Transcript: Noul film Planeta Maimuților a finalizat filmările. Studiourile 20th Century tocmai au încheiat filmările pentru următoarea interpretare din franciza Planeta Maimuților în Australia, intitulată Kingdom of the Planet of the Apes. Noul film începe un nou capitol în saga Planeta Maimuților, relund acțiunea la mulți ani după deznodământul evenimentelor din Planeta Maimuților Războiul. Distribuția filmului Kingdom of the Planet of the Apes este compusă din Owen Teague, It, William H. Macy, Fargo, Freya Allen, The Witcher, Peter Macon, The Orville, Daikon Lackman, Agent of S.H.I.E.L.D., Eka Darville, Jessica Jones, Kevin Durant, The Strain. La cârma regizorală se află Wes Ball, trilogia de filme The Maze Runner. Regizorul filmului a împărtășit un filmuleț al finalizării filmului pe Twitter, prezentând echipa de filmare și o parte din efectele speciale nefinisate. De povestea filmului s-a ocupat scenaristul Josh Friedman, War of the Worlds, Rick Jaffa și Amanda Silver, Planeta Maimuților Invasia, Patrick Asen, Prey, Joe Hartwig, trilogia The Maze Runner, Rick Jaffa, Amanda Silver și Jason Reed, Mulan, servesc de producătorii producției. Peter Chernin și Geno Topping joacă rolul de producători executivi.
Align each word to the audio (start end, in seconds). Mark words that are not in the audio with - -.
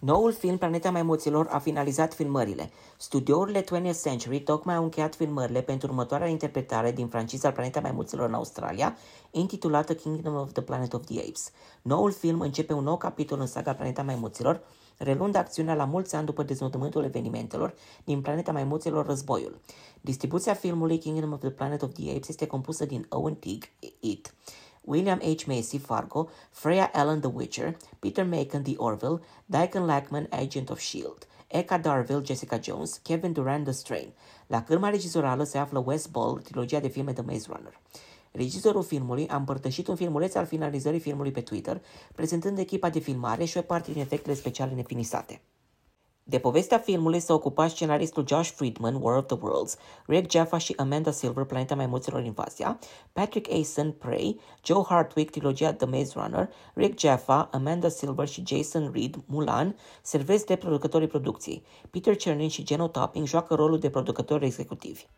Noul 0.00 0.32
film 0.32 0.58
Planeta 0.58 0.90
Maimuților 0.90 1.46
a 1.50 1.58
finalizat 1.58 2.14
filmările. 2.14 2.70
Studiourile 2.96 3.64
20th 3.64 4.00
Century 4.02 4.40
tocmai 4.40 4.74
au 4.74 4.82
încheiat 4.82 5.14
filmările 5.14 5.62
pentru 5.62 5.88
următoarea 5.88 6.26
interpretare 6.26 6.92
din 6.92 7.08
franciza 7.08 7.52
Planeta 7.52 7.80
Maimuților 7.80 8.28
în 8.28 8.34
Australia, 8.34 8.96
intitulată 9.30 9.94
Kingdom 9.94 10.34
of 10.34 10.52
the 10.52 10.62
Planet 10.62 10.92
of 10.92 11.04
the 11.04 11.18
Apes. 11.18 11.50
Noul 11.82 12.12
film 12.12 12.40
începe 12.40 12.72
un 12.72 12.84
nou 12.84 12.96
capitol 12.96 13.40
în 13.40 13.46
saga 13.46 13.74
Planeta 13.74 14.02
Maimuților, 14.02 14.60
relund 14.96 15.34
acțiunea 15.34 15.74
la 15.74 15.84
mulți 15.84 16.14
ani 16.14 16.26
după 16.26 16.42
deznodământul 16.42 17.04
evenimentelor 17.04 17.74
din 18.04 18.20
Planeta 18.20 18.52
Maimuților 18.52 19.06
Războiul. 19.06 19.60
Distribuția 20.00 20.54
filmului 20.54 20.98
Kingdom 20.98 21.32
of 21.32 21.40
the 21.40 21.50
Planet 21.50 21.82
of 21.82 21.92
the 21.92 22.10
Apes 22.10 22.28
este 22.28 22.46
compusă 22.46 22.84
din 22.84 23.06
Owen 23.08 23.34
Teague, 23.34 23.68
It, 24.00 24.34
William 24.84 25.20
H. 25.20 25.46
Macy, 25.46 25.78
Fargo, 25.78 26.28
Freya 26.50 26.90
Allen, 26.92 27.20
The 27.20 27.28
Witcher, 27.28 27.76
Peter 27.98 28.24
Macon, 28.24 28.62
The 28.62 28.74
Orville, 28.76 29.20
Daikon 29.46 29.86
Lackman, 29.86 30.26
Agent 30.30 30.70
of 30.70 30.80
S.H.I.E.L.D., 30.80 31.26
Eka 31.52 31.78
Darville, 31.82 32.24
Jessica 32.24 32.58
Jones, 32.58 32.98
Kevin 33.02 33.32
Durant, 33.32 33.64
The 33.64 33.72
Strain. 33.72 34.12
La 34.46 34.62
cârma 34.62 34.88
regizorală 34.88 35.44
se 35.44 35.58
află 35.58 35.82
Wes 35.86 36.06
Ball, 36.06 36.38
trilogia 36.38 36.80
de 36.80 36.88
filme 36.88 37.12
The 37.12 37.22
Maze 37.22 37.46
Runner. 37.48 37.80
Regizorul 38.32 38.82
filmului 38.82 39.28
a 39.28 39.36
împărtășit 39.36 39.88
un 39.88 39.96
filmuleț 39.96 40.34
al 40.34 40.46
finalizării 40.46 41.00
filmului 41.00 41.30
pe 41.30 41.40
Twitter, 41.40 41.82
prezentând 42.14 42.58
echipa 42.58 42.90
de 42.90 42.98
filmare 42.98 43.44
și 43.44 43.58
o 43.58 43.62
parte 43.62 43.92
din 43.92 44.00
efectele 44.00 44.34
speciale 44.34 44.72
nefinisate. 44.72 45.40
De 46.30 46.38
povestea 46.38 46.78
filmului 46.78 47.20
s-a 47.20 47.34
ocupat 47.34 47.70
scenaristul 47.70 48.26
Josh 48.26 48.50
Friedman, 48.50 48.94
War 49.02 49.16
of 49.16 49.26
the 49.26 49.36
Worlds, 49.40 49.76
Rick 50.06 50.30
Jaffa 50.30 50.58
și 50.58 50.74
Amanda 50.76 51.10
Silver, 51.10 51.44
Planeta 51.44 51.74
Maimuților 51.74 52.24
Invasia, 52.24 52.78
Patrick 53.12 53.52
Asen, 53.52 53.92
Prey, 53.92 54.40
Joe 54.64 54.82
Hartwig, 54.88 55.30
trilogia 55.30 55.72
The 55.72 55.86
Maze 55.86 56.12
Runner, 56.14 56.48
Rick 56.74 56.98
Jaffa, 56.98 57.48
Amanda 57.52 57.88
Silver 57.88 58.28
și 58.28 58.42
Jason 58.46 58.90
Reed, 58.94 59.16
Mulan, 59.26 59.76
servesc 60.02 60.46
de 60.46 60.56
producătorii 60.56 61.08
producției. 61.08 61.62
Peter 61.90 62.16
Chernin 62.16 62.48
și 62.48 62.64
Geno 62.64 62.88
Topping 62.88 63.26
joacă 63.26 63.54
rolul 63.54 63.78
de 63.78 63.90
producători 63.90 64.44
executivi. 64.44 65.06